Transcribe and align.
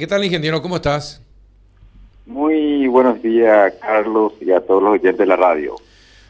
¿Qué 0.00 0.06
tal, 0.06 0.24
ingeniero? 0.24 0.62
¿Cómo 0.62 0.76
estás? 0.76 1.20
Muy 2.24 2.86
buenos 2.86 3.20
días, 3.20 3.74
Carlos, 3.80 4.32
y 4.40 4.52
a 4.52 4.60
todos 4.60 4.80
los 4.80 4.92
oyentes 4.92 5.18
de 5.18 5.26
la 5.26 5.34
radio. 5.34 5.74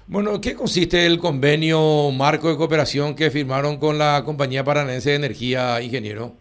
Bueno, 0.07 0.41
¿qué 0.41 0.55
consiste 0.55 1.05
el 1.05 1.19
convenio 1.19 2.11
marco 2.11 2.49
de 2.49 2.57
cooperación 2.57 3.15
que 3.15 3.31
firmaron 3.31 3.77
con 3.77 3.99
la 3.99 4.23
Compañía 4.25 4.65
Paranense 4.65 5.11
de 5.11 5.17
Energía, 5.17 5.83
ingeniero? 5.83 6.33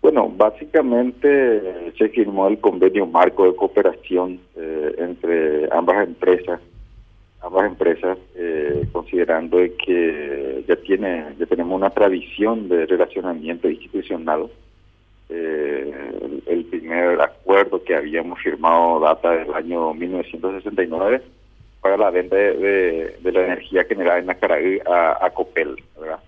Bueno, 0.00 0.28
básicamente 0.28 1.92
se 1.98 2.08
firmó 2.10 2.46
el 2.46 2.60
convenio 2.60 3.04
marco 3.04 3.44
de 3.44 3.56
cooperación 3.56 4.38
eh, 4.54 4.94
entre 4.98 5.68
ambas 5.72 6.06
empresas, 6.06 6.60
ambas 7.40 7.66
empresas, 7.66 8.18
eh, 8.36 8.86
considerando 8.92 9.58
que 9.84 10.64
ya 10.68 10.76
tiene, 10.76 11.24
ya 11.40 11.46
tenemos 11.46 11.76
una 11.76 11.90
tradición 11.90 12.68
de 12.68 12.86
relacionamiento 12.86 13.68
institucional 13.68 14.48
eh, 15.34 15.61
el, 16.46 16.64
primer 16.64 17.20
acuerdo 17.20 17.82
que 17.84 17.94
habíamos 17.94 18.40
firmado 18.40 19.00
data 19.00 19.30
del 19.30 19.52
año 19.54 19.92
1969 19.94 21.22
para 21.80 21.96
la 21.96 22.10
venta 22.10 22.36
de, 22.36 23.18
la 23.22 23.44
energía 23.44 23.84
generada 23.84 24.18
en 24.18 24.30
Acaraí 24.30 24.78
a, 24.86 25.24
a, 25.24 25.30
Copel, 25.30 25.76
¿verdad? 25.98 26.20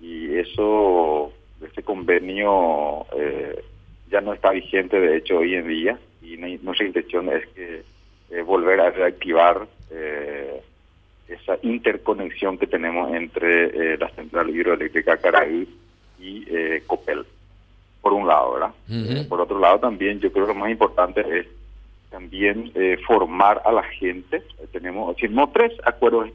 Y 0.00 0.36
eso, 0.36 1.32
este 1.64 1.82
convenio 1.82 3.06
eh, 3.16 3.62
ya 4.10 4.20
no 4.20 4.34
está 4.34 4.50
vigente, 4.50 5.00
de 5.00 5.16
hecho, 5.16 5.38
hoy 5.38 5.54
en 5.54 5.68
día, 5.68 5.98
y 6.22 6.36
nuestra 6.36 6.86
intención 6.86 7.28
es 7.30 7.46
que 7.48 7.82
eh, 8.30 8.42
volver 8.42 8.80
a 8.80 8.90
reactivar 8.90 9.66
esa 11.26 11.58
interconexión 11.62 12.58
que 12.58 12.66
tenemos 12.68 13.12
entre 13.12 13.96
la 13.98 14.08
central 14.10 14.50
hidroeléctrica 14.50 15.14
Acaraí 15.14 15.68
y 16.20 16.44
Copel 16.86 17.24
por 18.00 18.12
un 18.12 18.26
lado, 18.26 18.54
¿verdad? 18.54 18.74
Eh, 18.88 19.26
por 19.28 19.40
otro 19.40 19.58
lado, 19.58 19.78
también 19.78 20.20
yo 20.20 20.32
creo 20.32 20.46
que 20.46 20.54
lo 20.54 20.58
más 20.58 20.70
importante 20.70 21.20
es 21.20 21.46
también 22.10 22.72
eh, 22.74 22.98
formar 23.06 23.62
a 23.64 23.72
la 23.72 23.82
gente. 23.82 24.38
Eh, 24.38 24.66
tenemos, 24.72 25.16
tres 25.52 25.72
acuerdos 25.84 26.30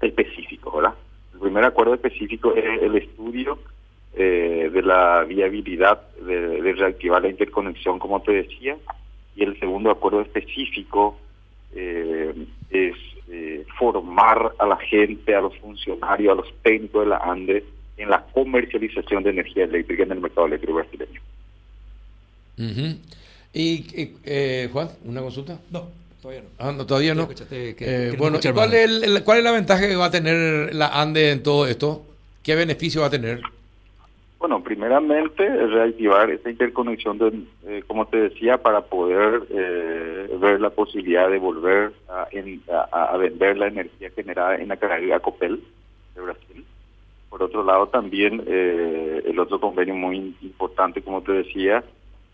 específicos, 0.00 0.74
¿verdad? 0.74 0.94
El 1.34 1.40
primer 1.40 1.64
acuerdo 1.64 1.94
específico 1.94 2.54
es 2.54 2.82
el 2.82 2.96
estudio 2.96 3.58
de 4.14 4.82
la 4.82 5.22
viabilidad 5.22 6.00
de, 6.20 6.72
reactivar 6.72 7.22
la 7.22 7.28
interconexión, 7.28 8.00
como 8.00 8.20
te 8.20 8.32
decía, 8.32 8.76
y 9.36 9.44
el 9.44 9.56
segundo 9.60 9.92
acuerdo 9.92 10.22
específico 10.22 11.16
es 11.72 12.96
formar 13.78 14.54
a 14.58 14.66
la 14.66 14.76
gente, 14.78 15.36
a 15.36 15.40
los 15.40 15.56
funcionarios, 15.58 16.32
a 16.32 16.40
los 16.42 16.52
técnicos 16.62 17.04
de 17.04 17.10
la 17.10 17.18
ANDE, 17.18 17.64
en 17.98 18.10
la 18.10 18.24
comercialización 18.32 19.24
de 19.24 19.30
energía 19.30 19.64
eléctrica 19.64 20.04
en 20.04 20.12
el 20.12 20.20
mercado 20.20 20.46
eléctrico 20.46 20.74
brasileño. 20.74 21.20
Y, 23.52 24.14
eh, 24.24 24.68
Juan, 24.72 24.88
¿una 25.04 25.20
consulta? 25.20 25.58
No, 25.70 25.88
todavía 26.22 26.42
no. 26.42 26.48
Ah, 26.58 26.72
no 26.72 26.86
todavía 26.86 27.14
no. 27.14 27.28
Eh, 27.50 28.14
bueno, 28.16 28.38
¿cuál 28.54 28.74
es, 28.74 29.22
¿cuál 29.22 29.38
es 29.38 29.44
la 29.44 29.52
ventaja 29.52 29.88
que 29.88 29.96
va 29.96 30.06
a 30.06 30.10
tener 30.10 30.74
la 30.74 30.88
ANDE 31.00 31.32
en 31.32 31.42
todo 31.42 31.66
esto? 31.66 32.04
¿Qué 32.42 32.54
beneficio 32.54 33.00
va 33.00 33.08
a 33.08 33.10
tener? 33.10 33.40
Bueno, 34.38 34.62
primeramente 34.62 35.48
reactivar 35.48 36.30
esta 36.30 36.50
interconexión, 36.50 37.18
de, 37.18 37.32
eh, 37.66 37.82
como 37.88 38.06
te 38.06 38.18
decía, 38.18 38.58
para 38.58 38.82
poder 38.82 39.40
ver 40.40 40.60
la 40.60 40.70
posibilidad 40.70 41.28
de 41.28 41.38
volver 41.38 41.92
a, 42.08 43.16
vender 43.16 43.56
la 43.56 43.66
energía 43.66 44.10
generada 44.10 44.56
en 44.56 44.68
la 44.68 44.76
carrera 44.76 45.18
Copel 45.18 45.60
de 46.14 46.20
Brasil 46.20 46.64
por 47.28 47.42
otro 47.42 47.62
lado, 47.62 47.88
también 47.88 48.42
eh, 48.46 49.22
el 49.26 49.38
otro 49.38 49.60
convenio 49.60 49.94
muy 49.94 50.34
importante, 50.40 51.02
como 51.02 51.22
te 51.22 51.32
decía, 51.32 51.84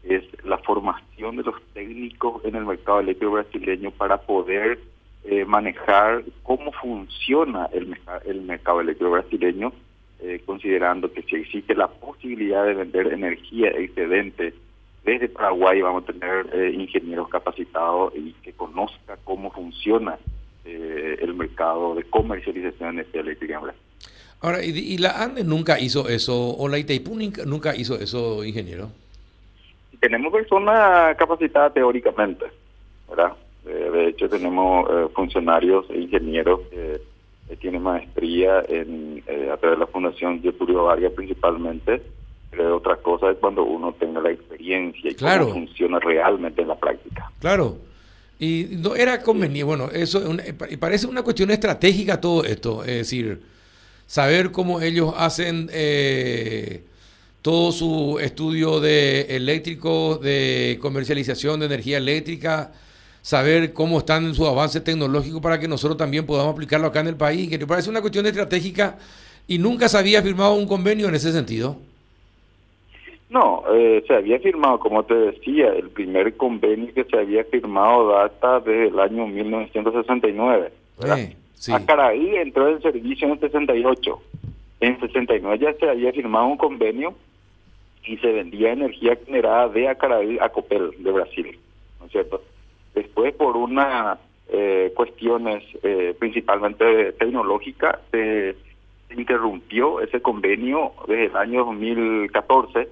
es 0.04 0.22
la 0.44 0.58
formación 0.58 1.36
de 1.36 1.42
los 1.42 1.60
técnicos 1.72 2.44
en 2.44 2.54
el 2.54 2.64
mercado 2.64 3.00
eléctrico 3.00 3.32
brasileño 3.32 3.90
para 3.90 4.18
poder 4.18 4.78
eh, 5.24 5.44
manejar 5.44 6.22
cómo 6.42 6.70
funciona 6.72 7.68
el, 7.72 7.96
el 8.24 8.42
mercado 8.42 8.82
eléctrico 8.82 9.10
brasileño, 9.10 9.72
eh, 10.20 10.40
considerando 10.46 11.12
que 11.12 11.22
si 11.22 11.36
existe 11.36 11.74
la 11.74 11.88
posibilidad 11.88 12.64
de 12.64 12.74
vender 12.74 13.12
energía 13.12 13.70
excedente 13.70 14.54
desde 15.04 15.28
Paraguay, 15.28 15.82
vamos 15.82 16.04
a 16.04 16.12
tener 16.12 16.74
ingenieros 16.74 17.28
capacitados 17.28 18.14
y 18.16 18.32
que 18.42 18.52
conozca 18.52 19.18
cómo 19.24 19.50
funciona 19.50 20.18
el 20.64 21.34
mercado 21.34 21.94
de 21.94 22.04
comercialización 22.04 22.96
de 22.96 23.02
energía 23.02 23.20
eléctrica 23.20 23.54
en 23.56 23.60
Brasil. 23.60 23.93
Ahora, 24.44 24.62
¿y, 24.62 24.98
la 24.98 25.22
ANDE 25.22 25.42
nunca 25.42 25.80
hizo 25.80 26.06
eso? 26.06 26.54
¿O 26.58 26.68
la 26.68 26.76
Itaipú 26.76 27.16
nunca 27.46 27.74
hizo 27.74 27.94
eso, 27.98 28.44
ingeniero? 28.44 28.90
Tenemos 30.00 30.30
personas 30.34 31.16
capacitadas 31.16 31.72
teóricamente, 31.72 32.44
¿verdad? 33.08 33.32
Eh, 33.64 33.90
de 33.90 34.08
hecho, 34.08 34.28
tenemos 34.28 34.86
eh, 34.90 35.08
funcionarios 35.14 35.86
e 35.88 35.98
ingenieros 35.98 36.60
que, 36.70 37.00
tienen 37.58 37.82
maestría 37.82 38.62
en, 38.68 39.22
eh, 39.26 39.48
a 39.50 39.56
través 39.56 39.78
de 39.78 39.84
la 39.84 39.90
Fundación 39.90 40.42
Getulio 40.42 40.84
Vargas 40.84 41.12
principalmente. 41.12 42.02
Pero 42.50 42.76
otra 42.76 42.96
cosa 42.96 43.30
es 43.30 43.38
cuando 43.38 43.64
uno 43.64 43.94
tenga 43.94 44.20
la 44.20 44.30
experiencia 44.30 45.10
y 45.10 45.14
cómo 45.14 45.54
funciona 45.54 45.98
realmente 46.00 46.60
en 46.60 46.68
la 46.68 46.76
práctica. 46.76 47.30
Claro. 47.40 47.78
Y 48.38 48.66
no 48.72 48.94
era 48.94 49.22
conveniente, 49.22 49.64
bueno, 49.64 49.88
eso 49.90 50.20
parece 50.78 51.06
una 51.06 51.22
cuestión 51.22 51.50
estratégica 51.50 52.20
todo 52.20 52.44
esto, 52.44 52.82
es 52.82 52.98
decir, 52.98 53.53
saber 54.06 54.52
cómo 54.52 54.80
ellos 54.80 55.14
hacen 55.16 55.68
eh, 55.72 56.82
todo 57.42 57.72
su 57.72 58.18
estudio 58.20 58.80
de 58.80 59.22
eléctrico, 59.36 60.16
de 60.16 60.78
comercialización 60.80 61.60
de 61.60 61.66
energía 61.66 61.98
eléctrica, 61.98 62.72
saber 63.20 63.72
cómo 63.72 63.98
están 63.98 64.24
en 64.24 64.34
su 64.34 64.46
avance 64.46 64.80
tecnológico 64.80 65.40
para 65.40 65.58
que 65.58 65.68
nosotros 65.68 65.96
también 65.96 66.26
podamos 66.26 66.54
aplicarlo 66.54 66.86
acá 66.86 67.00
en 67.00 67.08
el 67.08 67.16
país, 67.16 67.48
que 67.48 67.58
me 67.58 67.66
parece 67.66 67.90
una 67.90 68.00
cuestión 68.00 68.26
estratégica 68.26 68.98
y 69.46 69.58
nunca 69.58 69.88
se 69.88 69.98
había 69.98 70.22
firmado 70.22 70.54
un 70.54 70.66
convenio 70.66 71.08
en 71.08 71.14
ese 71.14 71.32
sentido. 71.32 71.76
No, 73.30 73.64
eh, 73.74 74.04
se 74.06 74.14
había 74.14 74.38
firmado, 74.38 74.78
como 74.78 75.02
te 75.02 75.14
decía, 75.14 75.72
el 75.72 75.90
primer 75.90 76.36
convenio 76.36 76.94
que 76.94 77.04
se 77.04 77.18
había 77.18 77.44
firmado 77.44 78.08
data 78.08 78.60
desde 78.60 78.88
el 78.88 79.00
año 79.00 79.26
1969. 79.26 80.70
Sí. 81.00 81.36
Acaraí 81.72 82.36
entró 82.36 82.68
en 82.68 82.82
servicio 82.82 83.26
en 83.26 83.34
el 83.34 83.40
68. 83.40 84.22
En 84.80 85.00
69 85.00 85.58
ya 85.58 85.72
se 85.74 85.88
había 85.88 86.12
firmado 86.12 86.46
un 86.46 86.56
convenio 86.56 87.14
y 88.04 88.16
se 88.18 88.32
vendía 88.32 88.72
energía 88.72 89.16
generada 89.24 89.68
de 89.68 89.88
Acaraí 89.88 90.38
a 90.40 90.50
Copel 90.50 90.90
de 90.98 91.10
Brasil, 91.10 91.58
¿no 92.00 92.06
es 92.06 92.12
cierto? 92.12 92.42
Después 92.94 93.34
por 93.34 93.56
una 93.56 94.18
eh, 94.48 94.92
cuestiones 94.94 95.64
eh, 95.82 96.14
principalmente 96.18 97.12
tecnológicas 97.12 97.98
se, 98.10 98.56
interrumpió 99.16 100.00
ese 100.00 100.20
convenio 100.20 100.92
desde 101.06 101.26
el 101.26 101.36
año 101.36 101.64
2014 101.66 102.88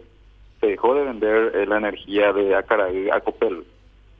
se 0.60 0.66
dejó 0.66 0.94
de 0.94 1.04
vender 1.04 1.56
eh, 1.56 1.66
la 1.66 1.78
energía 1.78 2.32
de 2.32 2.54
Acaraí 2.54 3.10
a 3.10 3.18
Copel. 3.20 3.64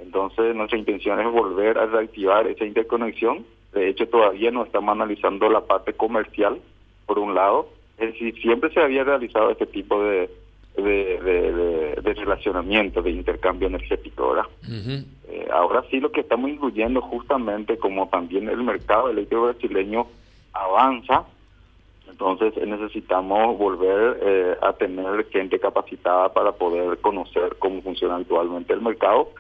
Entonces 0.01 0.55
nuestra 0.57 0.79
intención 0.79 1.21
es 1.21 1.31
volver 1.31 1.79
a 1.79 1.87
reactivar 1.87 2.49
esa 2.49 2.65
interconexión 2.65 3.47
de 3.73 3.89
hecho, 3.89 4.09
todavía 4.09 4.51
no 4.51 4.65
estamos 4.65 4.93
analizando 4.93 5.49
la 5.49 5.63
parte 5.63 5.95
comercial, 5.95 6.61
por 7.07 7.19
un 7.19 7.35
lado. 7.35 7.69
Es 7.99 8.13
decir, 8.13 8.35
siempre 8.41 8.73
se 8.73 8.81
había 8.81 9.05
realizado 9.05 9.51
este 9.51 9.67
tipo 9.67 10.03
de, 10.03 10.31
de, 10.77 12.15
relacionamiento, 12.15 13.03
de 13.03 13.11
intercambio 13.11 13.69
energético, 13.69 14.31
¿verdad? 14.31 14.51
Eh, 15.29 15.49
ahora 15.53 15.85
sí 15.91 16.01
lo 16.01 16.13
que 16.13 16.21
estamos 16.21 16.51
incluyendo 16.51 17.01
justamente 17.01 17.79
como 17.79 18.09
también 18.09 18.49
el 18.49 18.63
mercado 18.63 19.11
eléctrico 19.11 19.45
brasileño 19.45 20.07
avanza, 20.53 21.25
entonces 22.09 22.55
necesitamos 22.67 23.59
volver 23.59 24.19
eh, 24.23 24.57
a 24.61 24.73
tener 24.75 25.27
gente 25.31 25.59
capacitada 25.59 26.33
para 26.33 26.53
poder 26.53 26.99
conocer 26.99 27.57
cómo 27.59 27.81
funciona 27.83 28.17
actualmente 28.17 28.73
el 28.73 28.83
mercado 28.83 29.31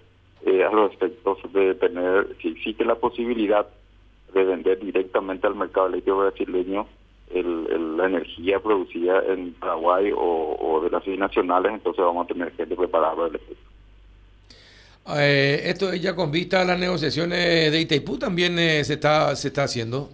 eh, 0.44 0.64
a 0.64 0.70
los 0.70 0.92
efectos 0.92 1.38
de 1.52 1.74
tener, 1.74 2.28
si 2.40 2.48
existe 2.48 2.84
la 2.84 2.94
posibilidad 2.94 3.66
de 4.32 4.44
vender 4.44 4.78
directamente 4.80 5.46
al 5.46 5.54
mercado 5.54 5.88
eléctrico 5.88 6.18
brasileño 6.18 6.86
el, 7.34 7.96
la 7.96 8.06
energía 8.06 8.60
producida 8.60 9.22
en 9.26 9.52
Paraguay 9.54 10.12
o, 10.14 10.80
de 10.82 10.90
las 10.90 11.06
nacionales, 11.06 11.72
entonces 11.72 12.04
vamos 12.04 12.24
a 12.24 12.32
tener 12.32 12.52
gente 12.52 12.76
preparada 12.76 13.14
para 13.14 13.28
el 13.28 13.34
efecto. 13.36 13.72
Eh, 15.16 15.62
esto 15.64 15.94
ya 15.94 16.14
con 16.14 16.30
vista 16.30 16.60
a 16.60 16.64
las 16.64 16.78
negociaciones 16.78 17.72
de 17.72 17.80
Itaipú 17.80 18.18
también 18.18 18.56
eh, 18.58 18.84
se 18.84 18.94
está 18.94 19.34
se 19.34 19.48
está 19.48 19.64
haciendo. 19.64 20.08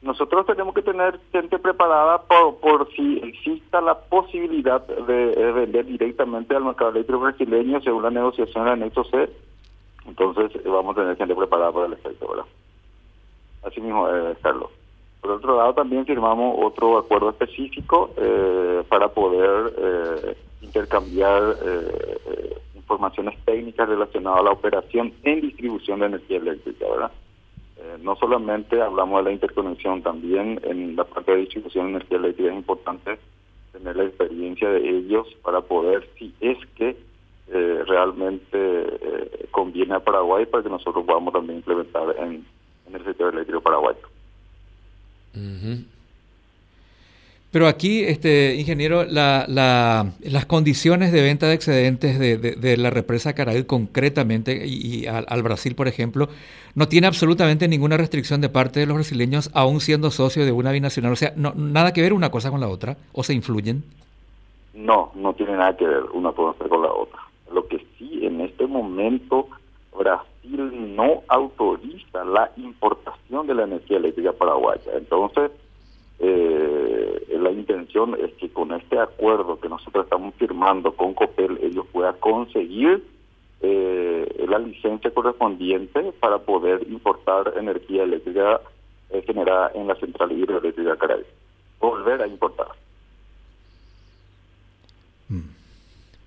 Nosotros 0.00 0.46
tenemos 0.46 0.74
que 0.74 0.82
tener 0.82 1.20
gente 1.30 1.58
preparada 1.60 2.22
por, 2.22 2.56
por 2.56 2.92
si 2.94 3.18
exista 3.18 3.80
la 3.80 3.96
posibilidad 3.96 4.80
de, 4.80 5.52
vender 5.52 5.86
directamente 5.86 6.56
al 6.56 6.64
mercado 6.64 6.90
eléctrico 6.90 7.20
brasileño 7.20 7.80
según 7.82 8.02
la 8.02 8.10
negociación 8.10 8.64
del 8.64 8.72
anexo 8.72 9.04
C. 9.04 9.30
Entonces 10.06 10.60
vamos 10.64 10.96
a 10.96 11.02
tener 11.02 11.16
gente 11.16 11.36
preparada 11.36 11.70
para 11.70 11.86
el 11.86 11.92
efecto, 11.92 12.28
¿verdad? 12.28 12.46
Así 13.62 13.80
mismo, 13.80 14.08
eh, 14.08 14.34
Carlos. 14.42 14.70
Por 15.20 15.32
otro 15.32 15.56
lado, 15.56 15.74
también 15.74 16.04
firmamos 16.04 16.56
otro 16.60 16.98
acuerdo 16.98 17.30
específico 17.30 18.10
eh, 18.16 18.82
para 18.88 19.08
poder 19.08 19.72
eh, 19.78 20.36
intercambiar 20.62 21.56
informaciones 22.74 23.38
técnicas 23.44 23.88
relacionadas 23.88 24.40
a 24.40 24.42
la 24.42 24.50
operación 24.50 25.12
en 25.22 25.40
distribución 25.40 26.00
de 26.00 26.06
energía 26.06 26.38
eléctrica, 26.38 26.86
¿verdad? 26.90 27.12
no 28.02 28.16
solamente 28.16 28.80
hablamos 28.80 29.18
de 29.18 29.24
la 29.24 29.32
interconexión, 29.32 30.02
también 30.02 30.60
en 30.64 30.96
la 30.96 31.04
parte 31.04 31.32
de 31.32 31.38
distribución 31.38 31.86
de 31.86 31.90
energía 31.92 32.18
eléctrica 32.18 32.50
es 32.50 32.56
importante 32.56 33.18
tener 33.72 33.96
la 33.96 34.04
experiencia 34.04 34.68
de 34.70 34.88
ellos 34.88 35.26
para 35.42 35.60
poder, 35.60 36.08
si 36.18 36.34
es 36.40 36.58
que 36.76 36.96
realmente 37.86 38.86
conviene 39.50 39.94
a 39.94 40.00
Paraguay, 40.00 40.46
para 40.46 40.62
que 40.62 40.70
nosotros 40.70 41.04
podamos 41.04 41.32
también 41.32 41.58
implementar 41.58 42.14
en, 42.18 42.44
el 42.94 43.04
sector 43.04 43.32
eléctrico 43.32 43.60
paraguayo. 43.60 44.08
Pero 47.52 47.68
aquí, 47.68 48.02
este 48.04 48.54
ingeniero, 48.54 49.04
la, 49.04 49.44
las 49.46 50.46
condiciones 50.46 51.12
de 51.12 51.20
venta 51.20 51.46
de 51.46 51.54
excedentes 51.54 52.18
de, 52.18 52.76
la 52.78 52.88
represa 52.88 53.34
Caraí 53.34 53.64
concretamente 53.64 54.66
y, 54.66 55.06
al, 55.06 55.42
Brasil, 55.42 55.74
por 55.74 55.86
ejemplo, 55.86 56.28
no 56.74 56.88
tiene 56.88 57.06
absolutamente 57.06 57.68
ninguna 57.68 57.98
restricción 57.98 58.40
de 58.40 58.48
parte 58.48 58.80
de 58.80 58.86
los 58.86 58.94
brasileños, 58.94 59.50
aún 59.52 59.80
siendo 59.80 60.10
socio 60.10 60.46
de 60.46 60.52
una 60.52 60.72
binacional. 60.72 61.12
O 61.12 61.16
sea, 61.16 61.34
no, 61.36 61.52
nada 61.54 61.92
que 61.92 62.00
ver 62.00 62.14
una 62.14 62.30
cosa 62.30 62.50
con 62.50 62.60
la 62.60 62.68
otra, 62.68 62.96
o 63.12 63.22
se 63.22 63.34
influyen. 63.34 63.84
No, 64.72 65.12
no 65.14 65.34
tiene 65.34 65.52
nada 65.52 65.76
que 65.76 65.86
ver 65.86 66.04
una 66.14 66.32
cosa 66.32 66.66
con 66.66 66.80
la 66.80 66.90
otra. 66.90 67.20
Lo 67.52 67.68
que 67.68 67.84
sí, 67.98 68.24
en 68.24 68.40
este 68.40 68.66
momento, 68.66 69.48
Brasil 69.98 70.31
no 70.44 71.22
autoriza 71.28 72.24
la 72.24 72.50
importación 72.56 73.46
de 73.46 73.54
la 73.54 73.64
energía 73.64 73.98
eléctrica 73.98 74.32
paraguaya. 74.32 74.92
Entonces, 74.94 75.50
eh, 76.18 77.38
la 77.40 77.50
intención 77.50 78.16
es 78.20 78.32
que 78.34 78.48
con 78.50 78.72
este 78.72 78.98
acuerdo 78.98 79.58
que 79.60 79.68
nosotros 79.68 80.04
estamos 80.04 80.34
firmando 80.34 80.92
con 80.92 81.14
COPEL, 81.14 81.58
ellos 81.62 81.86
puedan 81.92 82.16
conseguir 82.18 83.02
eh, 83.60 84.46
la 84.48 84.58
licencia 84.58 85.10
correspondiente 85.12 86.12
para 86.20 86.38
poder 86.38 86.86
importar 86.88 87.54
energía 87.56 88.02
eléctrica 88.02 88.60
eh, 89.10 89.22
generada 89.26 89.70
en 89.74 89.86
la 89.86 89.94
central 89.96 90.32
hidroeléctrica 90.32 90.96
Caray. 90.96 91.22
Volver 91.80 92.22
a 92.22 92.26
importar. 92.26 92.68
Mm. 95.28 95.40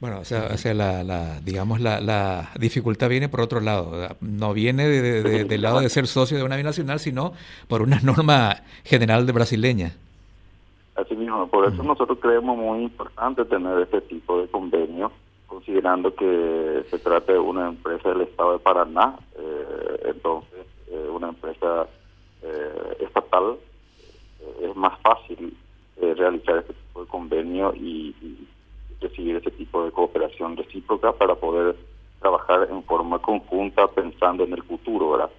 Bueno, 0.06 0.20
o 0.20 0.24
sea, 0.24 0.50
o 0.54 0.58
sea 0.58 0.76
la, 0.76 1.04
la, 1.04 1.40
digamos, 1.42 1.82
la, 1.82 2.00
la, 2.00 2.52
dificultad 2.60 3.10
viene 3.10 3.28
por 3.28 3.42
otro 3.42 3.60
lado. 3.60 4.08
No 4.22 4.54
viene 4.54 4.88
de, 4.88 5.46
del 5.46 5.62
lado 5.64 5.80
de 5.80 5.90
ser 5.90 6.06
socio 6.06 6.38
de 6.38 6.44
una 6.44 6.58
binacional, 6.58 7.00
sino 7.00 7.34
por 7.68 7.82
una 7.82 8.00
norma 8.04 8.58
general 8.84 9.26
de 9.26 9.32
brasileña. 9.32 9.94
Así 10.94 11.16
mismo, 11.16 11.48
por 11.48 11.66
eso 11.66 11.82
nosotros 11.82 12.20
creemos 12.22 12.56
muy 12.56 12.84
importante 12.84 13.46
tener 13.46 13.80
este 13.80 14.00
tipo 14.02 14.40
de 14.40 14.48
convenio, 14.48 15.12
considerando 15.48 16.14
que 16.14 16.86
se 16.92 17.00
trata 17.00 17.34
de 17.34 17.40
una 17.40 17.70
empresa 17.70 18.10
del 18.10 18.22
Estado 18.22 18.54
de 18.54 18.60
Paraná, 18.60 19.16
eh, 19.40 20.02
entonces 20.06 20.68
eh, 20.92 21.10
una 21.12 21.30
empresa 21.30 21.88
eh, 22.44 22.98
estatal, 23.00 23.56
es 24.62 24.76
más 24.76 25.00
fácil 25.02 25.58
realizar 26.00 26.60
este 26.60 26.74
tipo 26.74 27.02
de 27.02 27.08
convenio 27.08 27.74
y 27.74 28.14
recibir 29.08 29.36
ese 29.38 29.52
tipo 29.52 29.86
de 29.86 29.92
cooperación 29.92 30.58
recíproca 30.58 31.14
para 31.14 31.36
poder 31.36 31.76
trabajar 32.20 32.68
en 32.72 32.84
forma 32.84 33.20
conjunta 33.20 33.88
pensando 33.88 34.44
en 34.44 34.54
el 34.54 34.64
futuro, 34.64 35.12
¿verdad? 35.12 35.30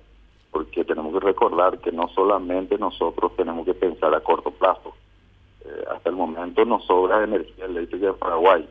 Porque 0.50 0.84
tenemos 0.84 1.12
que 1.12 1.20
recordar 1.20 1.78
que 1.78 1.92
no 1.92 2.08
solamente 2.08 2.78
nosotros 2.78 3.34
tenemos 3.36 3.66
que 3.66 3.74
pensar 3.74 4.14
a 4.14 4.20
corto 4.20 4.50
plazo. 4.50 4.94
Eh, 5.64 5.84
hasta 5.90 6.10
el 6.10 6.16
momento 6.16 6.64
nos 6.64 6.84
sobra 6.84 7.24
energía 7.24 7.64
eléctrica 7.64 8.08
en 8.08 8.14
Paraguay. 8.14 8.68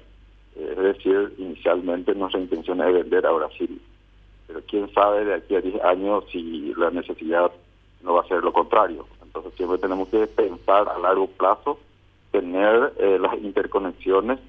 Eh, 0.55 0.75
es 0.77 0.77
decir, 0.77 1.33
inicialmente 1.37 2.15
nuestra 2.15 2.39
intención 2.39 2.81
es 2.81 2.93
vender 2.93 3.25
a 3.25 3.31
Brasil. 3.31 3.81
Pero 4.47 4.61
quién 4.67 4.93
sabe 4.93 5.25
de 5.25 5.33
aquí 5.33 5.55
a 5.55 5.61
10 5.61 5.83
años 5.83 6.23
si 6.31 6.73
la 6.75 6.91
necesidad 6.91 7.51
no 8.01 8.13
va 8.13 8.21
a 8.21 8.27
ser 8.27 8.43
lo 8.43 8.53
contrario. 8.53 9.05
Entonces 9.21 9.53
siempre 9.55 9.77
tenemos 9.79 10.07
que 10.07 10.25
pensar 10.27 10.87
a 10.87 10.97
largo 10.99 11.27
plazo, 11.27 11.79
tener 12.31 12.93
eh, 12.97 13.17
las 13.19 13.33
interconexiones 13.35 14.39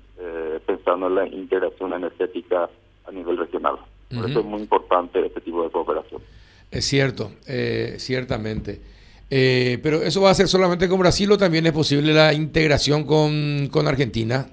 la 0.95 1.27
integración 1.27 1.93
energética 1.93 2.69
a 3.07 3.11
nivel 3.11 3.37
regional. 3.37 3.77
Por 4.15 4.31
eso 4.31 4.41
es 4.41 4.47
muy 4.47 4.61
importante 4.61 5.25
este 5.25 5.41
tipo 5.41 5.65
de 5.65 5.71
cooperación. 5.71 6.23
Es 6.71 6.85
cierto, 6.85 7.33
eh, 7.49 7.97
ciertamente. 7.99 8.81
Eh, 9.29 9.79
pero 9.83 10.03
eso 10.03 10.21
va 10.21 10.31
a 10.31 10.35
ser 10.35 10.47
solamente 10.47 10.89
con 10.89 11.01
Brasil 11.01 11.31
o 11.33 11.39
también 11.39 11.67
es 11.67 11.73
posible 11.73 12.13
la 12.13 12.33
integración 12.33 13.05
con, 13.05 13.69
con 13.73 13.89
Argentina. 13.89 14.47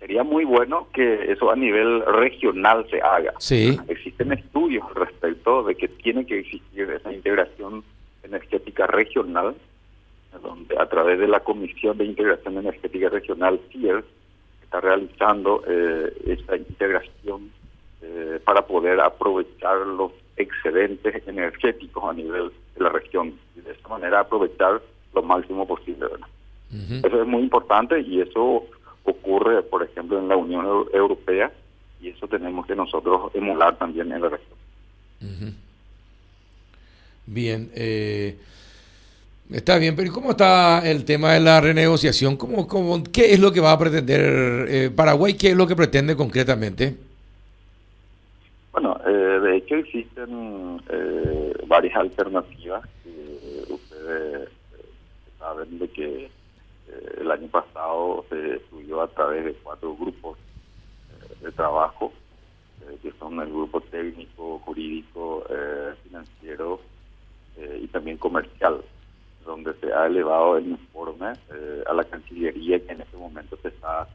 Sería 0.00 0.24
muy 0.24 0.44
bueno 0.44 0.88
que 0.94 1.32
eso 1.32 1.50
a 1.50 1.56
nivel 1.56 2.02
regional 2.06 2.86
se 2.90 3.02
haga. 3.02 3.34
Sí. 3.38 3.78
Existen 3.88 4.32
estudios 4.32 4.84
respecto 4.94 5.64
de 5.64 5.74
que 5.74 5.88
tiene 5.88 6.24
que 6.24 6.38
existir 6.38 6.88
esa 6.90 7.12
integración 7.12 7.84
energética 8.22 8.86
regional 8.86 9.54
donde 10.42 10.76
a 10.78 10.86
través 10.86 11.18
de 11.18 11.28
la 11.28 11.40
Comisión 11.40 11.98
de 11.98 12.04
Integración 12.04 12.58
Energética 12.58 13.08
Regional, 13.08 13.60
CIER, 13.70 14.04
está 14.62 14.80
realizando 14.80 15.62
eh, 15.66 16.12
esta 16.26 16.56
integración 16.56 17.50
eh, 18.02 18.40
para 18.44 18.66
poder 18.66 19.00
aprovechar 19.00 19.78
los 19.78 20.12
excedentes 20.36 21.26
energéticos 21.26 22.04
a 22.04 22.12
nivel 22.12 22.50
de 22.74 22.82
la 22.82 22.90
región 22.90 23.34
y 23.56 23.60
de 23.60 23.72
esta 23.72 23.88
manera 23.88 24.20
aprovechar 24.20 24.82
lo 25.14 25.22
máximo 25.22 25.66
posible. 25.66 26.06
Eso 26.70 27.22
es 27.22 27.26
muy 27.26 27.42
importante 27.42 28.00
y 28.00 28.20
eso 28.20 28.66
ocurre, 29.04 29.62
por 29.62 29.82
ejemplo, 29.82 30.18
en 30.18 30.28
la 30.28 30.36
Unión 30.36 30.66
Europea 30.92 31.50
y 32.00 32.08
eso 32.08 32.26
tenemos 32.28 32.66
que 32.66 32.74
nosotros 32.74 33.30
emular 33.34 33.78
también 33.78 34.12
en 34.12 34.20
la 34.20 34.28
región. 34.28 34.58
Bien. 37.26 37.70
Eh... 37.74 38.36
Está 39.50 39.78
bien, 39.78 39.94
pero 39.94 40.08
¿y 40.08 40.10
cómo 40.10 40.32
está 40.32 40.80
el 40.90 41.04
tema 41.04 41.34
de 41.34 41.40
la 41.40 41.60
renegociación? 41.60 42.36
¿Cómo, 42.36 42.66
cómo, 42.66 43.04
¿Qué 43.04 43.32
es 43.32 43.38
lo 43.38 43.52
que 43.52 43.60
va 43.60 43.70
a 43.70 43.78
pretender 43.78 44.66
eh, 44.68 44.90
Paraguay? 44.90 45.34
¿Qué 45.34 45.50
es 45.50 45.56
lo 45.56 45.68
que 45.68 45.76
pretende 45.76 46.16
concretamente? 46.16 46.96
Bueno, 48.72 48.98
eh, 49.06 49.10
de 49.10 49.56
hecho 49.56 49.76
existen 49.76 50.82
eh, 50.88 51.52
varias 51.68 51.96
alternativas. 51.96 52.82
ustedes 53.68 54.48
saben 55.38 55.78
de 55.78 55.88
que 55.90 56.30
el 57.20 57.30
año 57.30 57.46
pasado 57.46 58.24
se 58.28 58.56
estudió 58.56 59.00
a 59.00 59.08
través 59.08 59.44
de 59.44 59.54
cuatro 59.62 59.94
grupos 59.94 60.38
de 61.40 61.52
trabajo, 61.52 62.12
que 63.00 63.12
son 63.20 63.40
el 63.40 63.48
grupo 63.48 63.80
técnico, 63.80 64.58
jurídico, 64.64 65.44
financiero 66.02 66.80
y 67.80 67.86
también 67.88 68.16
comercial 68.18 68.82
donde 69.46 69.72
se 69.80 69.92
ha 69.92 70.06
elevado 70.06 70.58
el 70.58 70.66
informe 70.68 71.32
eh, 71.52 71.84
a 71.88 71.94
la 71.94 72.04
Cancillería 72.04 72.84
que 72.84 72.92
en 72.92 73.00
este 73.00 73.16
momento 73.16 73.56
se 73.62 73.68
está 73.68 74.08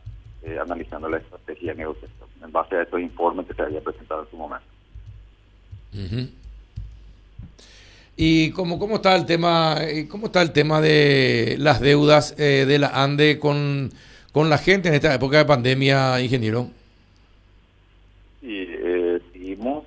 eh, 0.43 0.59
analizando 0.61 1.09
la 1.09 1.17
estrategia 1.17 1.71
de 1.71 1.79
negociación 1.79 2.29
en 2.43 2.51
base 2.51 2.75
a 2.75 2.83
estos 2.83 2.99
informes 2.99 3.47
que 3.47 3.53
se 3.53 3.61
había 3.61 3.81
presentado 3.81 4.23
en 4.23 4.29
su 4.29 4.37
momento. 4.37 4.67
¿Y 8.15 8.51
cómo, 8.51 8.77
cómo 8.77 8.95
está 8.95 9.15
el 9.15 9.25
tema 9.25 9.77
eh, 9.81 10.07
cómo 10.07 10.27
está 10.27 10.41
el 10.41 10.51
tema 10.51 10.79
de 10.81 11.55
las 11.57 11.79
deudas 11.81 12.35
de 12.35 12.77
la 12.77 13.03
ANDE 13.03 13.39
con, 13.39 13.89
con 14.31 14.49
la 14.49 14.57
gente 14.57 14.89
en 14.89 14.95
esta 14.95 15.13
época 15.13 15.37
de 15.37 15.45
pandemia, 15.45 16.21
ingeniero? 16.21 16.67
Sí, 18.41 18.67
seguimos 19.31 19.85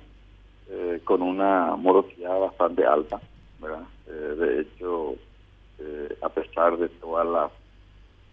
con 1.03 1.21
una 1.21 1.75
morosidad 1.75 2.39
bastante 2.39 2.85
alta, 2.85 3.19
¿verdad? 3.59 3.83
de 4.07 4.61
hecho, 4.61 5.15
eh, 5.77 6.17
a 6.21 6.29
pesar 6.29 6.77
de 6.77 6.87
todas 6.87 7.27
las 7.27 7.51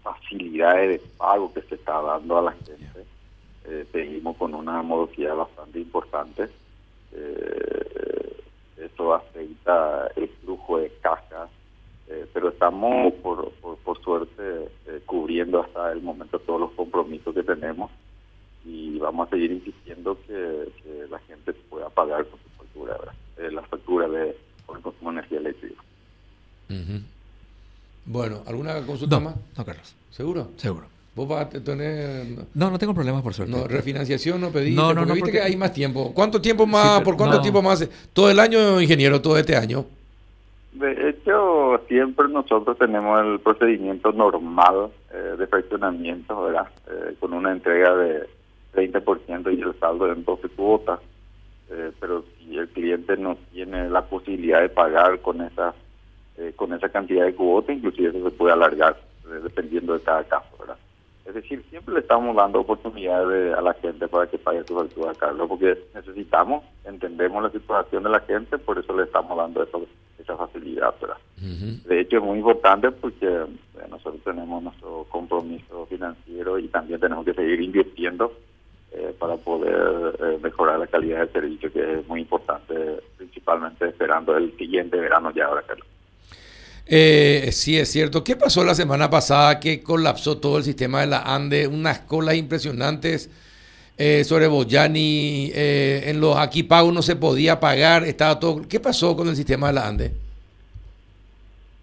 facilidades 0.02 1.00
de 1.02 1.08
pago 1.16 1.52
que 1.52 1.62
se 1.62 1.74
está 1.74 2.00
dando 2.00 2.38
a 2.38 2.42
la 2.42 2.52
gente, 2.52 3.04
eh, 3.64 3.86
seguimos 3.90 4.36
con 4.36 4.54
una 4.54 4.82
morosidad 4.82 5.34
bastante 5.34 5.80
importante. 5.80 6.48
Eh, 7.12 8.42
eso 8.76 9.14
afecta 9.14 10.08
el 10.16 10.28
flujo 10.42 10.78
de 10.78 10.90
caja, 11.00 11.48
pero 12.34 12.50
estamos, 12.50 13.14
por, 13.14 13.50
por, 13.52 14.02
suerte, 14.02 14.68
cubriendo 15.06 15.62
hasta 15.62 15.92
el 15.92 16.02
momento 16.02 16.38
todos 16.40 16.60
los 16.60 16.70
compromisos 16.72 17.34
que 17.34 17.42
tenemos 17.42 17.90
y 18.66 18.98
vamos 18.98 19.28
a 19.28 19.30
seguir 19.30 19.52
insistiendo 19.52 20.18
que, 20.26 20.70
la 21.08 21.18
gente 21.20 21.52
pueda 21.52 21.88
pagar 21.90 22.26
con 22.26 22.38
su 22.40 22.48
factura, 22.50 22.98
la 23.36 23.62
factura 23.62 24.08
de 24.08 24.36
por 24.66 24.80
consumo 24.80 25.10
de 25.10 25.18
energía 25.18 25.38
eléctrica. 25.38 25.82
Bueno, 28.04 28.42
¿alguna 28.46 28.80
consulta 28.86 29.20
más? 29.20 29.34
No, 29.56 29.64
Carlos. 29.64 29.94
¿Seguro? 30.10 30.48
Seguro. 30.56 30.86
¿Vos 31.14 31.28
vas 31.28 31.42
a 31.42 31.48
tener...? 31.50 32.26
No, 32.54 32.70
no 32.70 32.78
tengo 32.78 32.94
problemas 32.94 33.22
por 33.22 33.34
suerte. 33.34 33.54
No, 33.54 33.68
refinanciación 33.68 34.40
no 34.40 34.50
pediste, 34.50 34.80
no, 34.80 34.94
no, 34.94 35.00
porque 35.02 35.12
viste 35.14 35.32
que 35.32 35.42
hay 35.42 35.56
más 35.56 35.72
tiempo. 35.72 36.12
¿Cuánto 36.14 36.40
tiempo 36.40 36.66
más, 36.66 37.02
por 37.02 37.16
cuánto 37.16 37.40
tiempo 37.40 37.60
más? 37.60 37.86
¿Todo 38.12 38.30
el 38.30 38.40
año, 38.40 38.80
ingeniero, 38.80 39.20
todo 39.20 39.36
este 39.36 39.54
año? 39.54 39.84
De 40.72 41.10
hecho, 41.10 41.82
siempre 41.86 42.28
nosotros 42.28 42.78
tenemos 42.78 43.20
el 43.26 43.40
procedimiento 43.40 44.10
normal 44.12 44.90
eh, 45.12 45.36
de 45.38 45.46
fraccionamiento, 45.46 46.44
¿verdad? 46.44 46.68
Eh, 46.88 47.14
con 47.20 47.34
una 47.34 47.52
entrega 47.52 47.94
de 47.94 48.26
30% 48.74 49.54
y 49.54 49.60
el 49.60 49.78
saldo 49.78 50.10
en 50.10 50.24
12 50.24 50.48
cuotas. 50.48 51.00
Eh, 51.70 51.92
pero 52.00 52.24
si 52.38 52.56
el 52.56 52.68
cliente 52.68 53.18
no 53.18 53.36
tiene 53.52 53.90
la 53.90 54.02
posibilidad 54.02 54.62
de 54.62 54.70
pagar 54.70 55.20
con 55.20 55.42
esa 56.36 56.56
con 56.56 56.72
esa 56.72 56.88
cantidad 56.88 57.24
de 57.24 57.34
cuotas, 57.34 57.76
inclusive 57.76 58.08
eso 58.08 58.30
se 58.30 58.36
puede 58.36 58.52
alargar 58.52 58.96
dependiendo 59.42 59.94
de 59.94 60.00
cada 60.00 60.24
caso, 60.24 60.48
¿verdad? 60.58 60.76
Es 61.24 61.34
decir, 61.34 61.64
siempre 61.70 61.94
le 61.94 62.00
estamos 62.00 62.34
dando 62.34 62.60
oportunidades 62.60 63.56
a 63.56 63.60
la 63.60 63.74
gente 63.74 64.08
para 64.08 64.26
que 64.26 64.38
pague 64.38 64.64
su 64.64 64.74
factura, 64.74 65.14
Carlos, 65.14 65.48
porque 65.48 65.78
necesitamos, 65.94 66.64
entendemos 66.84 67.42
la 67.42 67.50
situación 67.50 68.02
de 68.02 68.10
la 68.10 68.20
gente, 68.20 68.58
por 68.58 68.78
eso 68.78 68.96
le 68.96 69.04
estamos 69.04 69.36
dando 69.36 69.62
esa 69.62 70.36
facilidad. 70.36 70.94
¿verdad? 71.00 71.16
De 71.86 72.00
hecho, 72.00 72.16
es 72.18 72.22
muy 72.22 72.38
importante 72.38 72.90
porque 72.90 73.26
eh, 73.26 73.86
nosotros 73.88 74.22
tenemos 74.24 74.62
nuestro 74.62 75.06
compromiso 75.10 75.86
financiero 75.86 76.58
y 76.58 76.66
también 76.68 76.98
tenemos 76.98 77.24
que 77.24 77.34
seguir 77.34 77.60
invirtiendo 77.60 78.32
eh, 78.90 79.14
para 79.18 79.36
poder 79.36 80.16
eh, 80.20 80.38
mejorar 80.42 80.80
la 80.80 80.88
calidad 80.88 81.20
del 81.20 81.32
servicio, 81.32 81.72
que 81.72 82.00
es 82.00 82.08
muy 82.08 82.20
importante, 82.20 82.74
principalmente 83.16 83.88
esperando 83.88 84.36
el 84.36 84.56
siguiente 84.58 84.98
verano 84.98 85.30
ya 85.30 85.46
ahora, 85.46 85.62
Carlos. 85.62 85.86
Eh, 86.86 87.50
sí, 87.52 87.78
es 87.78 87.90
cierto. 87.90 88.24
¿Qué 88.24 88.36
pasó 88.36 88.64
la 88.64 88.74
semana 88.74 89.08
pasada 89.08 89.60
que 89.60 89.82
colapsó 89.82 90.38
todo 90.38 90.58
el 90.58 90.64
sistema 90.64 91.00
de 91.00 91.06
la 91.06 91.22
ANDE? 91.22 91.66
Unas 91.66 92.00
colas 92.00 92.34
impresionantes 92.34 93.30
eh, 93.96 94.24
sobre 94.24 94.48
Boyani. 94.48 95.50
Eh, 95.54 96.04
en 96.06 96.20
los 96.20 96.36
aquí 96.36 96.62
pagos 96.62 96.92
no 96.92 97.02
se 97.02 97.16
podía 97.16 97.60
pagar. 97.60 98.04
Estaba 98.04 98.38
todo. 98.38 98.62
¿Qué 98.68 98.80
pasó 98.80 99.16
con 99.16 99.28
el 99.28 99.36
sistema 99.36 99.68
de 99.68 99.72
la 99.72 99.86
ANDE? 99.86 100.12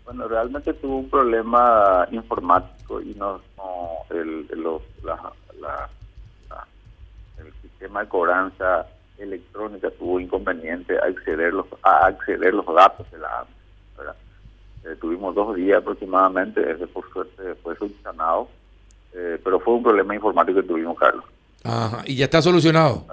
Bueno, 0.06 0.28
realmente 0.28 0.74
tuvo 0.74 0.98
un 0.98 1.10
problema 1.10 2.08
informático 2.12 3.00
y 3.00 3.14
no, 3.14 3.40
el, 4.10 4.48
el 7.38 7.54
sistema 7.62 8.02
de 8.02 8.10
cobranza 8.10 8.88
electrónica 9.20 9.92
tuvo 9.92 10.20
inconveniente 10.20 10.98
a 10.98 11.06
acceder 11.06 11.54
los, 11.54 11.68
a 11.84 12.08
acceder 12.08 12.54
los 12.54 12.66
datos 12.74 13.10
de 13.12 13.20
la 13.20 13.40
ANDE. 13.40 13.60
Eh, 14.86 14.96
tuvimos 15.00 15.36
dos 15.36 15.56
días 15.56 15.80
aproximadamente, 15.80 16.62
ese 16.72 16.88
por 16.88 17.10
suerte 17.12 17.56
fue 17.56 17.76
solucionado, 17.76 18.48
eh, 19.14 19.40
pero 19.44 19.60
fue 19.60 19.74
un 19.74 19.84
problema 19.84 20.16
informático 20.16 20.62
que 20.62 20.68
tuvimos, 20.68 20.98
Carlos. 20.98 21.26
Ajá, 21.64 22.04
¿y 22.06 22.16
ya 22.16 22.26
está 22.26 22.42
solucionado? 22.42 23.06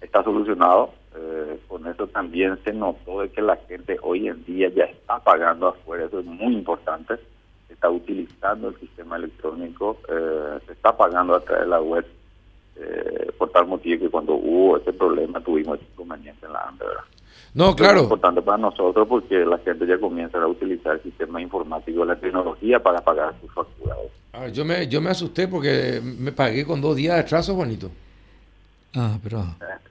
Está 0.00 0.22
solucionado, 0.22 0.92
eh, 1.16 1.58
con 1.66 1.86
eso 1.88 2.06
también 2.06 2.58
se 2.62 2.72
notó 2.72 3.22
de 3.22 3.30
que 3.30 3.42
la 3.42 3.56
gente 3.56 3.98
hoy 4.02 4.28
en 4.28 4.44
día 4.44 4.68
ya 4.68 4.84
está 4.84 5.18
pagando 5.18 5.68
afuera, 5.68 6.04
eso 6.04 6.20
es 6.20 6.26
muy 6.26 6.54
importante, 6.54 7.14
está 7.68 7.90
utilizando 7.90 8.68
el 8.68 8.76
sistema 8.78 9.16
electrónico, 9.16 9.98
se 10.66 10.72
está 10.72 10.96
pagando 10.96 11.34
a 11.34 11.40
través 11.40 11.64
de 11.64 11.70
la 11.70 11.80
web, 11.80 12.06
por 13.36 13.50
tal 13.50 13.66
motivo 13.66 14.00
que 14.00 14.10
cuando 14.10 14.34
hubo 14.34 14.78
ese 14.78 14.92
problema 14.92 15.40
tuvimos 15.40 15.78
inconveniente 15.80 16.46
en 16.46 16.52
la 16.52 16.60
ANDE, 16.60 16.86
¿verdad? 16.86 17.04
No, 17.58 17.74
claro. 17.74 17.96
Es 17.96 18.02
importante 18.04 18.40
para 18.40 18.56
nosotros 18.56 19.08
porque 19.08 19.44
la 19.44 19.58
gente 19.58 19.84
ya 19.84 19.98
comienza 19.98 20.38
a 20.38 20.46
utilizar 20.46 20.94
el 20.94 21.02
sistema 21.02 21.42
informático, 21.42 22.04
la 22.04 22.14
tecnología 22.14 22.80
para 22.80 23.00
pagar 23.00 23.34
sus 23.40 23.52
facturas. 23.52 23.98
Ah, 24.32 24.46
yo 24.46 24.64
me 24.64 24.86
yo 24.86 25.00
me 25.00 25.10
asusté 25.10 25.48
porque 25.48 26.00
me 26.00 26.30
pagué 26.30 26.64
con 26.64 26.80
dos 26.80 26.94
días 26.94 27.16
de 27.16 27.20
atraso, 27.22 27.56
Juanito. 27.56 27.90
Ah, 28.94 29.18
pero 29.20 29.40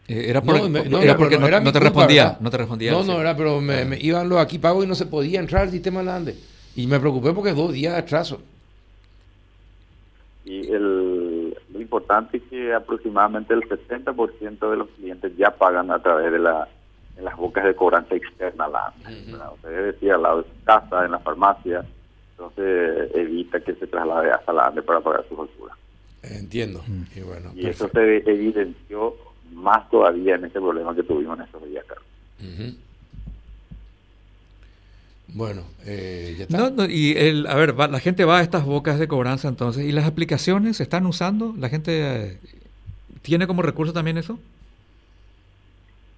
eh, 0.07 0.27
era, 0.29 0.41
por, 0.41 0.69
no, 0.69 1.01
era 1.01 1.17
porque 1.17 1.37
no, 1.37 1.45
te 1.73 1.79
respondía, 1.81 2.37
no 2.39 2.49
te 2.49 2.57
respondía. 2.57 2.93
No, 2.93 3.03
no, 3.03 3.19
era, 3.19 3.35
pero 3.35 3.59
me, 3.59 3.81
ah. 3.81 3.97
iban 3.99 4.29
los 4.29 4.39
aquí 4.39 4.59
pagos 4.59 4.85
y 4.85 4.87
no 4.87 4.95
se 4.95 5.05
podía 5.05 5.41
entrar 5.41 5.63
al 5.63 5.69
sistema 5.71 6.01
Lande. 6.01 6.35
Y 6.73 6.87
me 6.87 7.01
preocupé 7.01 7.33
porque 7.33 7.51
dos 7.51 7.73
días 7.73 7.91
de 7.95 7.99
atraso. 7.99 8.39
Y 10.45 10.71
el, 10.71 11.49
lo 11.49 11.81
importante 11.81 12.37
es 12.37 12.43
que 12.43 12.73
aproximadamente 12.73 13.53
el 13.53 13.63
70% 13.63 14.69
de 14.69 14.77
los 14.77 14.87
clientes 14.91 15.35
ya 15.35 15.51
pagan 15.51 15.91
a 15.91 16.01
través 16.01 16.31
de 16.31 16.39
la 16.39 16.69
en 17.17 17.25
las 17.25 17.35
bocas 17.35 17.65
de 17.65 17.75
cobranza 17.75 18.15
externa 18.15 18.67
la 18.67 18.93
Usted 19.53 19.93
decía 19.93 20.15
al 20.15 20.21
lado 20.21 20.43
de 20.43 20.49
su 20.49 20.63
casa, 20.63 21.05
en 21.05 21.11
la 21.11 21.19
farmacia, 21.19 21.83
entonces 22.31 23.11
evita 23.15 23.59
que 23.59 23.73
se 23.75 23.87
traslade 23.87 24.31
hasta 24.31 24.53
la 24.53 24.67
ANDE 24.67 24.81
para 24.83 25.01
pagar 25.01 25.25
su 25.27 25.35
factura. 25.35 25.73
Entiendo. 26.21 26.83
Y, 27.15 27.21
bueno, 27.21 27.51
y 27.55 27.67
eso 27.67 27.89
se 27.89 28.17
evidenció 28.17 29.15
más 29.53 29.89
todavía 29.89 30.35
en 30.35 30.45
ese 30.45 30.59
problema 30.59 30.93
que 30.93 31.03
tuvimos 31.03 31.37
en 31.39 31.45
estos 31.45 31.65
días, 31.65 31.85
Carlos. 31.85 32.05
Bueno, 35.29 35.63
eh, 35.85 36.35
ya 36.37 36.43
está. 36.45 36.87
y 36.89 37.17
el, 37.17 37.47
a 37.47 37.55
ver, 37.55 37.75
la 37.75 37.99
gente 37.99 38.25
va 38.25 38.39
a 38.39 38.43
estas 38.43 38.65
bocas 38.65 38.97
de 38.97 39.07
cobranza 39.07 39.47
entonces, 39.47 39.85
¿y 39.85 39.91
las 39.91 40.05
aplicaciones 40.05 40.77
se 40.77 40.83
están 40.83 41.05
usando? 41.05 41.53
¿La 41.57 41.69
gente 41.69 42.31
eh, 42.31 42.37
tiene 43.21 43.45
como 43.47 43.61
recurso 43.61 43.93
también 43.93 44.17
eso? 44.17 44.39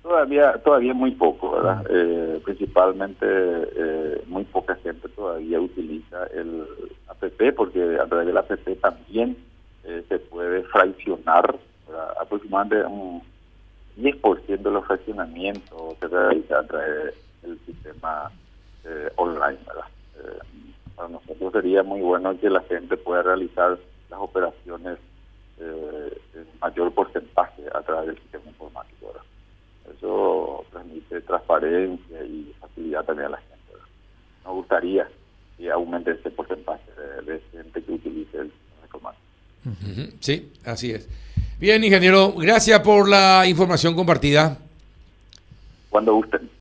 Todavía, 0.01 0.53
todavía 0.63 0.93
muy 0.93 1.11
poco, 1.11 1.51
¿verdad? 1.51 1.85
Eh, 1.89 2.39
principalmente 2.45 3.25
eh, 3.27 4.23
muy 4.27 4.45
poca 4.45 4.75
gente 4.75 5.09
todavía 5.09 5.59
utiliza 5.59 6.25
el 6.27 6.65
APP 7.09 7.53
porque 7.55 7.97
a 7.99 8.05
través 8.05 8.27
del 8.27 8.37
APP 8.37 8.79
también 8.79 9.35
eh, 9.83 10.03
se 10.07 10.19
puede 10.19 10.63
fraccionar 10.63 11.57
aproximadamente 12.21 12.85
un 12.85 13.21
10% 13.97 14.45
de 14.45 14.71
los 14.71 14.85
fraccionamientos 14.85 15.97
se 15.99 16.07
realiza 16.07 16.59
a 16.59 16.63
través 16.63 17.13
del 17.41 17.59
sistema 17.65 18.31
online, 19.17 19.59
¿verdad? 19.67 20.43
para 20.95 21.09
nosotros 21.09 21.51
sería 21.51 21.83
muy 21.83 22.01
bueno 22.01 22.39
que 22.39 22.49
la 22.49 22.61
gente 22.61 22.95
pueda 22.95 23.23
realizar 23.23 23.77
las 24.09 24.19
operaciones 24.19 24.97
en 25.59 26.47
mayor 26.61 26.93
porcentaje 26.93 27.63
a 27.73 27.81
través 27.81 28.07
del 28.07 28.19
sistema 28.19 28.45
informático, 28.47 29.07
¿verdad? 29.07 29.23
Eso 29.97 30.65
transmite 30.71 31.21
transparencia 31.21 32.23
y 32.23 32.53
facilidad 32.59 33.05
también 33.05 33.27
a 33.27 33.31
la 33.31 33.37
gente. 33.37 33.83
Nos 34.43 34.53
gustaría 34.53 35.07
que 35.57 35.71
aumente 35.71 36.11
ese 36.11 36.29
porcentaje 36.31 36.91
de, 37.25 37.41
gente 37.51 37.83
que 37.83 37.91
utilice 37.91 38.37
el 38.37 38.51
informático. 38.83 39.23
Sí, 40.19 40.51
así 40.65 40.91
es. 40.91 41.07
Bien, 41.59 41.83
ingeniero, 41.83 42.33
gracias 42.33 42.79
por 42.79 43.09
la 43.09 43.45
información 43.47 43.95
compartida. 43.95 44.57
Cuando 45.89 46.13
gusten. 46.13 46.49